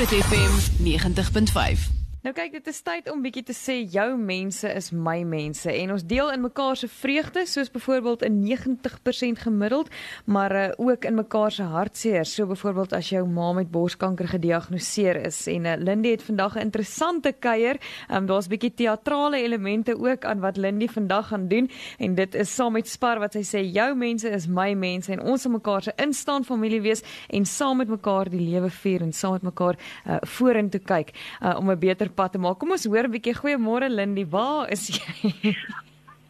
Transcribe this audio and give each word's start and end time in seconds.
Groot 0.00 0.24
FM 0.24 0.52
90.5. 0.78 1.99
Nou 2.20 2.34
kyk, 2.36 2.50
dit 2.52 2.66
is 2.68 2.78
tyd 2.84 3.06
om 3.08 3.22
bietjie 3.24 3.46
te 3.48 3.54
sê 3.56 3.78
jou 3.88 4.10
mense 4.20 4.68
is 4.76 4.90
my 4.92 5.22
mense 5.24 5.72
en 5.72 5.92
ons 5.94 6.02
deel 6.04 6.28
in 6.34 6.42
mekaar 6.44 6.76
se 6.76 6.88
vreugde 6.92 7.46
soos 7.48 7.70
byvoorbeeld 7.72 8.26
'n 8.28 8.42
90% 8.44 9.38
gemiddeld, 9.40 9.88
maar 10.26 10.52
uh, 10.52 10.68
ook 10.76 11.04
in 11.04 11.14
mekaar 11.14 11.50
se 11.50 11.62
hartseer. 11.62 12.26
So 12.26 12.46
byvoorbeeld 12.46 12.92
as 12.92 13.08
jou 13.08 13.26
ma 13.26 13.52
met 13.52 13.70
borskanker 13.70 14.28
gediagnoseer 14.28 15.16
is 15.16 15.46
en 15.46 15.64
uh, 15.64 15.72
Lindy 15.78 16.10
het 16.10 16.22
vandag 16.22 16.56
'n 16.56 16.60
interessante 16.60 17.32
kuier. 17.32 17.80
Um, 18.12 18.26
Daar's 18.26 18.48
bietjie 18.48 18.74
teatrale 18.74 19.42
elemente 19.42 19.96
ook 19.98 20.24
aan 20.24 20.40
wat 20.40 20.56
Lindy 20.56 20.88
vandag 20.88 21.28
gaan 21.28 21.48
doen 21.48 21.70
en 21.98 22.14
dit 22.14 22.34
is 22.34 22.54
saam 22.54 22.72
met 22.72 22.88
Spar 22.88 23.18
wat 23.18 23.32
sy 23.32 23.42
sê 23.42 23.64
jou 23.72 23.94
mense 23.94 24.28
is 24.28 24.46
my 24.46 24.74
mense 24.74 25.12
en 25.12 25.22
ons 25.22 25.46
moet 25.46 25.52
mekaar 25.52 25.82
se 25.82 25.92
instaan 25.96 26.44
familie 26.44 26.80
wees 26.80 27.02
en 27.28 27.46
saam 27.46 27.76
met 27.76 27.88
mekaar 27.88 28.28
die 28.28 28.40
lewe 28.50 28.70
vier 28.70 29.00
en 29.00 29.12
saam 29.12 29.32
met 29.32 29.42
mekaar 29.42 29.76
uh, 30.06 30.16
vorentoe 30.20 30.80
kyk 30.80 31.16
uh, 31.42 31.56
om 31.56 31.70
'n 31.70 31.78
beter 31.78 32.09
pad 32.10 32.32
te 32.32 32.38
maak. 32.38 32.58
Kom 32.58 32.70
ons 32.70 32.84
hoor 32.84 33.04
'n 33.08 33.12
bietjie. 33.12 33.34
Goeiemôre 33.34 33.88
Lindy, 33.88 34.24
waar 34.26 34.68
is 34.70 34.88
jy? 34.88 35.56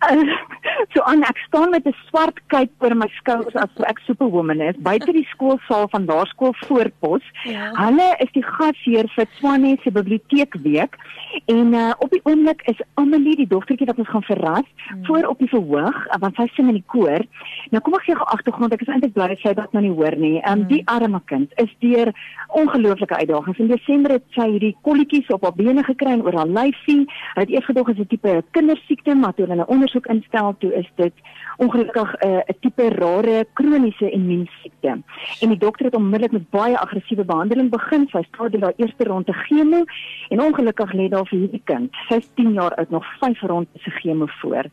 So 0.94 1.02
aan 1.02 1.22
ek 1.26 1.38
staan 1.46 1.70
met 1.70 1.86
'n 1.86 1.94
swart 2.08 2.38
kyk 2.46 2.70
oor 2.78 2.94
my 2.94 3.08
skouers 3.18 3.54
as 3.54 3.70
ek 3.90 3.98
superwoman 4.06 4.60
is 4.60 4.76
buite 4.78 5.12
die 5.12 5.26
skoolsaal 5.34 5.88
van 5.88 6.04
Laerskool 6.04 6.54
Voorpos. 6.66 7.24
Ja. 7.44 7.72
Hulle 7.74 8.14
is 8.18 8.30
die 8.32 8.42
gasheer 8.42 9.08
vir 9.16 9.26
Swane 9.38 9.76
se 9.82 9.90
biblioteekweek 9.90 10.96
en 11.46 11.74
uh, 11.74 11.92
op 11.98 12.10
die 12.10 12.20
oomblik 12.22 12.62
is 12.70 12.80
Amelie 12.94 13.36
die 13.36 13.46
dogtertjie 13.46 13.86
wat 13.86 13.98
ons 13.98 14.08
gaan 14.08 14.22
verras 14.22 14.68
hmm. 14.88 15.04
voor 15.06 15.24
op 15.24 15.38
die 15.38 15.48
verhoog 15.48 15.98
uh, 16.06 16.20
want 16.20 16.34
sy 16.36 16.46
sing 16.54 16.68
in 16.68 16.78
die 16.78 16.86
koor. 16.86 17.26
Nou 17.70 17.82
kom 17.82 17.94
ek 17.98 18.06
gee 18.06 18.16
gou 18.16 18.28
agtergrond. 18.36 18.72
Ek 18.72 18.80
is 18.86 18.88
eintlik 18.88 19.12
bly 19.12 19.36
sy 19.42 19.54
dat 19.58 19.72
nou 19.72 19.82
nie 19.82 19.94
hoor 19.94 20.16
nie. 20.16 20.38
Um, 20.38 20.62
hmm. 20.62 20.68
Die 20.68 20.82
arme 20.86 21.20
kind 21.26 21.52
is 21.56 21.74
deur 21.82 22.12
ongelooflike 22.48 23.16
uitdagings. 23.18 23.58
In 23.58 23.72
Desember 23.72 24.16
het 24.16 24.24
sy 24.36 24.46
hierdie 24.54 24.76
kolletjies 24.86 25.28
op 25.34 25.42
haar 25.42 25.56
bene 25.58 25.84
gekry 25.84 26.14
en 26.14 26.22
oor 26.22 26.38
haar 26.38 26.48
lyfie. 26.48 27.04
Hy 27.34 27.44
het 27.44 27.50
eers 27.50 27.68
gedog 27.68 27.90
as 27.90 27.98
'n 27.98 28.06
tipe 28.06 28.42
kindersiekte, 28.52 29.14
maar 29.14 29.34
toe 29.34 29.46
hulle 29.46 29.62
'n 29.62 29.72
ondersoek 29.74 30.06
instel, 30.06 30.54
toe 30.58 30.67
is 30.72 30.90
dit 30.94 31.12
ongelukkig 31.58 32.14
eh, 32.14 32.30
'n 32.30 32.34
uh, 32.34 32.60
tipe 32.60 32.88
rare 32.88 33.46
kroniese 33.52 34.10
immuunsiekte. 34.10 35.02
En 35.40 35.48
die 35.48 35.58
dokter 35.58 35.84
het 35.84 35.94
onmiddellik 35.94 36.32
met 36.32 36.50
baie 36.50 36.78
aggressiewe 36.78 37.24
behandeling 37.24 37.70
begin. 37.70 38.06
Sy 38.08 38.22
staan 38.22 38.50
deur 38.50 38.62
haar 38.62 38.72
eerste 38.76 39.04
ronde 39.04 39.32
chemo 39.32 39.84
en 40.28 40.40
ongelukkig 40.40 40.92
lê 40.92 41.08
daar 41.08 41.26
vir 41.26 41.38
hierdie 41.38 41.62
kind, 41.64 41.94
sy 42.08 42.14
is 42.14 42.30
10 42.34 42.52
jaar 42.52 42.74
oud, 42.74 42.90
nog 42.90 43.04
5 43.20 43.40
rondes 43.40 43.82
se 43.82 43.90
chemo 43.90 44.26
voor. 44.26 44.64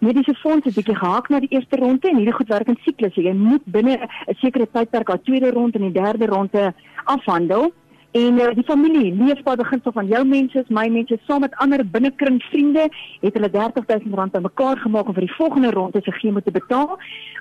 Mediese 0.00 0.34
fonds 0.34 0.64
het 0.64 0.74
bietjie 0.74 0.96
gehaak 0.96 1.28
na 1.28 1.40
die 1.40 1.50
eerste 1.50 1.76
ronde 1.76 2.08
en 2.08 2.16
hierdie 2.16 2.34
goed 2.34 2.48
werk 2.48 2.68
in 2.68 2.78
siklusse. 2.82 3.22
Jy 3.22 3.32
moet 3.32 3.64
binne 3.64 3.98
'n 4.28 4.34
sekere 4.34 4.66
tydperk 4.70 5.08
haar 5.08 5.22
tweede 5.22 5.50
ronde 5.50 5.78
en 5.78 5.92
die 5.92 6.02
derde 6.02 6.26
ronde 6.26 6.74
afhandel. 7.04 7.72
En 8.14 8.36
uh, 8.38 8.50
die 8.54 8.62
familie, 8.64 9.14
leefbaar 9.14 9.56
beginsel 9.58 9.92
van 9.92 10.06
jou 10.06 10.20
mense, 10.26 10.60
my 10.68 10.84
mense, 10.86 11.16
saam 11.26 11.40
met 11.42 11.54
ander 11.62 11.82
binnekring 11.96 12.36
vriende, 12.46 12.84
het 13.24 13.34
hulle 13.34 13.48
R30000 13.50 14.36
bymekaar 14.36 14.78
gemaak 14.84 15.10
om 15.10 15.16
vir 15.16 15.26
die 15.26 15.34
volgende 15.34 15.72
ronde 15.74 16.02
se 16.04 16.14
chemo 16.20 16.38
te 16.40 16.54
betaal. 16.54 16.94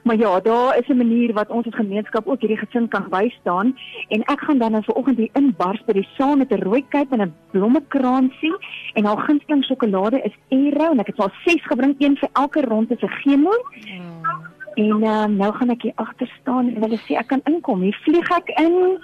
Maar 0.04 0.18
ja, 0.18 0.32
daar 0.40 0.78
is 0.80 0.90
'n 0.90 0.98
manier 0.98 1.34
wat 1.34 1.54
ons 1.54 1.68
as 1.68 1.76
gemeenskap 1.76 2.28
ook 2.28 2.42
hierdie 2.42 2.58
gesin 2.58 2.88
kan 2.88 3.06
bystaan 3.10 3.78
en 4.08 4.22
ek 4.22 4.40
gaan 4.40 4.58
dan 4.58 4.72
nou 4.72 4.84
vanoggend 4.84 5.18
hier 5.18 5.30
inbars 5.34 5.84
by 5.86 5.94
die 5.94 6.08
saal 6.18 6.36
met 6.36 6.52
'n 6.52 6.64
rooi 6.64 6.84
kyk 6.90 7.12
en 7.12 7.22
'n 7.22 7.36
blommekransie 7.52 8.56
en 8.94 9.06
haar 9.06 9.18
gunsteling 9.18 9.64
sjokolade 9.64 10.22
is 10.24 10.36
Aero 10.50 10.92
en 10.92 11.00
ek 11.00 11.08
het 11.08 11.20
al 11.20 11.32
6 11.46 11.66
gebring, 11.66 11.96
een 12.00 12.18
vir 12.18 12.30
elke 12.34 12.62
ronde 12.62 12.96
se 13.00 13.08
chemo. 13.08 13.54
Mm. 13.86 14.52
En 14.76 15.04
uh, 15.04 15.26
nou 15.26 15.54
gaan 15.54 15.70
ek 15.70 15.82
hier 15.82 15.94
agter 15.96 16.32
staan 16.42 16.68
en 16.68 16.82
hulle 16.82 16.98
sê 16.98 17.14
ek 17.14 17.28
kan 17.28 17.42
inkom. 17.44 17.82
Hier 17.82 18.00
vlieg 18.04 18.30
ek 18.30 18.50
in. 18.58 18.98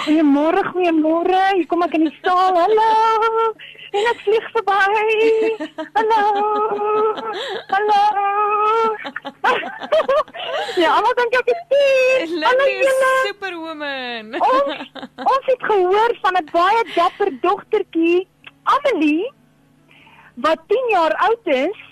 Goeiemôre, 0.00 0.62
goeiemôre. 0.72 1.40
Hier 1.56 1.66
kom 1.68 1.82
ek 1.84 1.94
in 1.98 2.06
die 2.08 2.14
saal. 2.24 2.56
Hallo. 2.56 3.48
En 3.90 4.06
ek 4.12 4.22
vlieg 4.24 4.46
verby. 4.54 4.78
Hallo. 5.96 6.20
Hallo. 7.72 7.98
ja, 10.80 10.94
dan 11.18 11.34
kyk 11.34 11.52
ek 11.52 11.74
hier. 11.74 12.32
Hallo 12.46 12.70
julle. 12.70 13.10
Superwoman. 13.26 14.32
ons, 14.38 15.04
ons 15.26 15.52
het 15.52 15.68
gehoor 15.68 16.16
van 16.24 16.40
'n 16.40 16.48
baie 16.54 16.82
dapper 16.94 17.34
dogtertjie, 17.44 18.24
Amelie, 18.64 19.28
wat 20.46 20.64
10 20.72 20.90
jaar 20.96 21.14
oud 21.28 21.54
is 21.60 21.89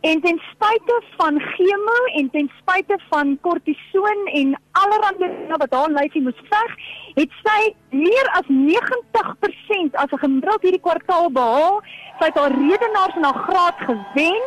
En 0.00 0.20
ten 0.20 0.40
spyte 0.52 1.02
van 1.16 1.40
chemo 1.40 2.04
en 2.14 2.30
ten 2.30 2.50
spyte 2.58 2.98
van 3.08 3.38
kortison 3.40 4.26
en 4.26 4.60
allerlei 4.72 5.30
wat 5.48 5.72
haar 5.72 5.90
lyfie 5.90 6.22
moes 6.22 6.42
veg, 6.50 6.74
het 7.14 7.32
sy 7.42 7.74
meer 7.90 8.28
as 8.38 8.46
90% 8.48 9.96
as 9.96 10.12
'n 10.12 10.18
gemiddeld 10.18 10.62
hierdie 10.62 10.80
kwartaal 10.80 11.30
behaal. 11.30 11.80
Sy 12.18 12.24
het 12.24 12.38
haar 12.38 12.52
redenaars 12.52 13.16
en 13.16 13.24
haar 13.24 13.42
graad 13.48 13.78
gewen 13.88 14.42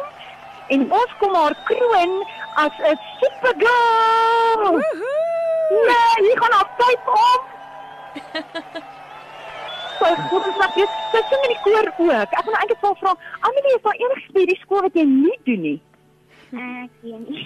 en 0.67 0.91
ons 0.91 1.13
kom 1.19 1.33
haar 1.35 1.57
kroon 1.63 2.13
as 2.55 2.75
'n 2.79 2.99
supergirl. 3.19 4.77
Nee, 5.69 6.25
hier 6.25 6.37
gaan 6.41 6.57
haar 6.57 6.69
pyp 6.77 7.07
op. 7.07 7.43
goed 9.99 10.43
dat 10.57 10.75
jy 10.75 10.85
sy 10.85 10.89
sing 10.89 10.89
in 10.89 10.89
die 10.89 10.98
koor 11.69 11.91
ook. 12.07 12.33
Ek 12.39 12.47
wil 12.47 12.57
eintlik 12.61 12.81
wel 12.81 12.97
vra, 13.03 13.13
Amelie, 13.49 13.75
is 13.75 13.85
daar 13.85 14.01
enigiets 14.01 14.35
by 14.37 14.45
die 14.49 14.59
skool 14.63 14.83
wat 14.87 14.97
jy 14.97 15.05
nie 15.05 15.37
doen 15.47 15.63
nie? 15.67 15.77
Ek 16.49 16.91
weet 17.05 17.29
nie. 17.29 17.45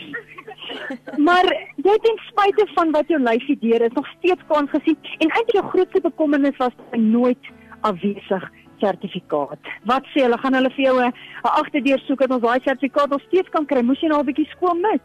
maar 1.27 1.49
jy 1.87 1.95
ten 2.05 2.19
spyte 2.29 2.67
van 2.73 2.93
wat 2.95 3.11
jou 3.11 3.19
lyfie 3.19 3.57
deur 3.59 3.87
is, 3.87 3.95
nog 3.97 4.09
steeds 4.17 4.49
kans 4.51 4.71
gesien 4.71 4.97
en 5.19 5.29
eintlik 5.29 5.57
jou 5.59 5.65
grootste 5.73 6.03
bekommernis 6.05 6.59
was 6.61 6.75
nooit 6.95 7.51
afwesig 7.81 8.49
sertifikaat. 8.83 9.71
Wat 9.89 10.07
sê 10.11 10.25
hulle 10.25 10.39
gaan 10.39 10.55
hulle 10.59 10.71
vir 10.75 10.85
jou 10.85 10.95
'n 11.01 11.13
agterdeur 11.43 11.99
soek 12.07 12.19
dat 12.19 12.31
ons 12.35 12.43
daai 12.43 12.59
sertifikaat 12.63 13.09
nog 13.09 13.21
steeds 13.27 13.49
kan 13.49 13.65
kry? 13.65 13.81
Moes 13.81 14.01
jy 14.01 14.07
nou 14.07 14.19
'n 14.19 14.29
bietjie 14.31 14.49
skool 14.55 14.75
mis? 14.75 15.03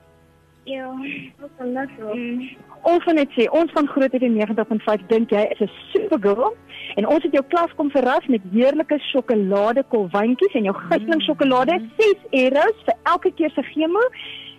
Ja, 0.69 0.95
wat 1.41 1.51
kan 1.57 1.75
dit 1.75 1.91
wees? 1.97 2.57
Ons 2.83 3.05
van 3.05 3.17
net 3.17 3.31
sê, 3.33 3.47
ons 3.57 3.73
van 3.73 3.87
Groot 3.89 4.17
FM 4.19 4.35
90.5 4.37 5.05
dink 5.13 5.31
jy 5.33 5.45
is 5.55 5.61
'n 5.65 5.71
supergirl 5.93 6.53
en 7.01 7.07
ons 7.07 7.23
het 7.23 7.33
jou 7.33 7.45
klas 7.49 7.73
kom 7.77 7.91
verras 7.91 8.27
met 8.27 8.43
heerlike 8.53 8.99
sjokolade 9.11 9.85
kolwyntjies 9.95 10.57
en 10.61 10.69
jou 10.69 10.75
gunsteling 10.75 11.23
sjokolade 11.23 11.79
6 11.97 12.29
euros 12.43 12.77
vir 12.87 12.97
elke 13.13 13.31
keer 13.39 13.51
se 13.51 13.63
chemo. 13.63 14.05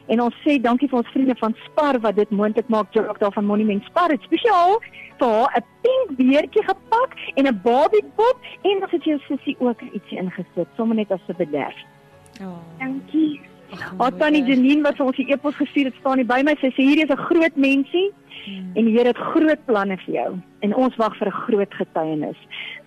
En 0.08 0.22
ons 0.22 0.36
sê 0.44 0.58
dankie 0.62 0.90
vir 0.90 0.98
ons 0.98 1.12
vriende 1.14 1.36
van 1.38 1.56
Spar 1.66 2.00
wat 2.00 2.16
dit 2.16 2.30
moontlik 2.30 2.68
maak. 2.68 2.94
Jock 2.94 3.20
daar 3.20 3.34
van 3.34 3.46
Monument 3.46 3.84
Spar 3.84 4.10
het 4.10 4.22
spesiaal 4.22 4.80
vir 5.20 5.28
haar 5.28 5.62
'n 5.62 5.66
pink 5.84 6.18
beertjie 6.18 6.64
gepak 6.64 7.12
en 7.36 7.46
'n 7.46 7.62
Barbie 7.64 8.06
pop 8.16 8.38
en 8.64 8.80
dan 8.80 8.90
het 8.90 9.04
jy 9.04 9.20
sussie 9.28 9.56
ook 9.60 9.82
ietsie 9.82 10.18
ingesit, 10.18 10.68
sommer 10.76 10.96
net 10.96 11.12
as 11.12 11.22
'n 11.28 11.38
bederf. 11.38 11.78
Oh. 12.42 12.58
Dankie. 12.80 13.29
Haar 13.98 14.16
tannie 14.18 14.44
Janine 14.44 14.82
wat 14.84 15.00
ons 15.00 15.18
die 15.18 15.28
e-pos 15.32 15.56
gestuur 15.56 15.90
het, 15.90 15.98
staan 16.00 16.18
hier 16.22 16.28
by 16.30 16.42
my. 16.46 16.56
Sy 16.62 16.72
sê 16.74 16.86
hierdie 16.88 17.06
is 17.06 17.14
'n 17.14 17.26
groot 17.30 17.56
mensie 17.56 18.10
hmm. 18.46 18.72
en 18.76 18.86
die 18.86 18.96
Here 18.98 19.14
het 19.14 19.18
groot 19.34 19.66
planne 19.66 19.98
vir 20.06 20.14
jou 20.16 20.32
en 20.66 20.76
ons 20.76 20.96
wag 20.96 21.16
vir 21.18 21.28
'n 21.28 21.42
groot 21.46 21.74
getuienis. 21.74 22.40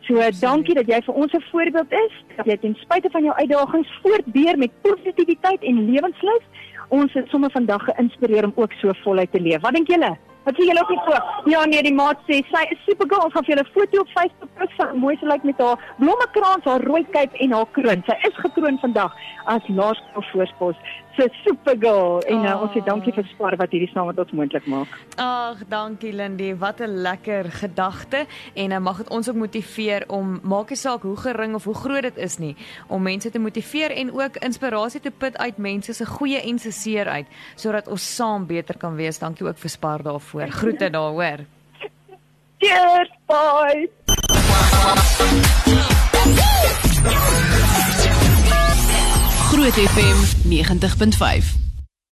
So 0.06 0.18
Absoluut. 0.18 0.40
dankie 0.40 0.74
dat 0.74 0.88
jy 0.88 1.00
vir 1.06 1.14
ons 1.14 1.32
'n 1.32 1.44
voorbeeld 1.50 1.92
is. 1.92 2.14
Dat 2.36 2.46
jy 2.46 2.56
ten 2.56 2.74
spyte 2.74 3.10
van 3.10 3.24
jou 3.24 3.34
uitdagings 3.34 3.88
voortbeer 4.02 4.58
met 4.58 4.82
positiwiteit 4.82 5.62
en 5.62 5.90
lewenslus. 5.92 6.44
Ons 6.88 7.12
het 7.12 7.28
sommer 7.28 7.50
vandag 7.50 7.84
geïnspireer 7.84 8.44
om 8.44 8.52
ook 8.56 8.72
so 8.72 8.92
voluit 9.04 9.32
te 9.32 9.40
leef. 9.40 9.60
Wat 9.60 9.74
dink 9.74 9.88
julle? 9.88 10.16
Wat 10.44 10.56
sê 10.58 10.64
julle 10.66 10.82
op 10.82 10.90
die 10.90 10.98
foto? 11.04 11.50
Ja 11.50 11.62
nee, 11.70 11.82
die 11.86 11.94
maat 11.94 12.22
sê 12.26 12.40
sy 12.50 12.62
is 12.74 12.80
super 12.86 13.06
girl. 13.10 13.28
Ons 13.28 13.34
gaan 13.36 13.44
vir 13.46 13.54
julle 13.54 13.66
'n 13.66 13.74
foto 13.76 14.00
op 14.00 14.10
Facebook 14.16 14.50
post 14.58 14.74
van 14.78 14.98
mooi 14.98 15.14
sy 15.20 15.26
lyk 15.26 15.44
met 15.44 15.58
haar 15.62 15.78
blommekrans, 15.98 16.64
haar 16.64 16.82
rooi 16.82 17.04
kuip 17.14 17.32
en 17.34 17.52
haar 17.52 17.70
kroon. 17.76 18.02
Sy 18.06 18.16
is 18.28 18.36
gekroon 18.44 18.78
vandag 18.82 19.14
as 19.46 19.62
laerskool 19.68 20.24
voorspos. 20.32 20.76
So 21.16 21.26
super 21.44 21.76
girl. 21.78 22.22
En 22.26 22.38
oh. 22.38 22.44
uh, 22.44 22.62
ons 22.62 22.72
sê 22.72 22.80
dankie 22.84 23.12
vir 23.12 23.26
Spar 23.28 23.56
wat 23.56 23.70
hierdie 23.70 23.90
saam 23.92 24.06
met 24.06 24.18
ons 24.18 24.32
moontlik 24.32 24.66
maak. 24.66 24.88
Ag, 25.16 25.62
dankie 25.68 26.12
Lindy. 26.12 26.54
Wat 26.56 26.80
'n 26.80 27.02
lekker 27.06 27.44
gedagte 27.52 28.26
en 28.54 28.72
uh, 28.72 28.78
mag 28.78 28.96
dit 28.96 29.10
ons 29.10 29.28
ook 29.28 29.36
motiveer 29.36 30.04
om 30.08 30.40
maak 30.42 30.70
nie 30.70 30.76
saak 30.76 31.02
hoe 31.02 31.16
gering 31.16 31.54
of 31.54 31.64
hoe 31.64 31.74
groot 31.74 32.02
dit 32.02 32.16
is 32.16 32.38
nie, 32.38 32.56
om 32.88 33.02
mense 33.02 33.30
te 33.30 33.38
motiveer 33.38 33.90
en 33.90 34.12
ook 34.12 34.36
inspirasie 34.36 35.00
te 35.00 35.10
put 35.10 35.36
uit 35.36 35.56
mense 35.58 35.92
se 35.92 36.06
goeie 36.06 36.40
en 36.40 36.58
se 36.58 36.72
seer 36.72 37.06
uit 37.06 37.26
sodat 37.54 37.88
ons 37.88 38.16
saam 38.16 38.46
beter 38.46 38.76
kan 38.78 38.96
wees. 38.96 39.18
Dankie 39.18 39.46
ook 39.46 39.58
vir 39.58 39.70
Spar 39.70 40.02
daarvoor 40.02 40.31
voor. 40.32 40.50
Groete 40.50 40.90
daar, 40.90 41.00
hoor. 41.00 41.36
Cheers, 42.58 43.10
bye. 43.26 43.90
Groot 49.50 49.72
FM 49.72 50.48
90.5 50.48 51.71